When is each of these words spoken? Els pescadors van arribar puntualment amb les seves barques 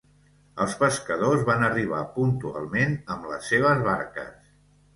Els 0.63 0.71
pescadors 0.79 1.43
van 1.49 1.67
arribar 1.67 2.01
puntualment 2.17 2.99
amb 3.17 3.31
les 3.35 3.53
seves 3.53 3.87
barques 3.93 4.37